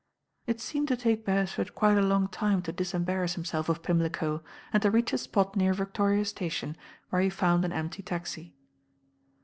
[0.47, 4.41] It seemed to take Bercsford quite a long time to disembarrass himself of Pimlico,
[4.73, 6.75] and to reach a spot near Victoria Station
[7.11, 8.55] where he found an empty taxi.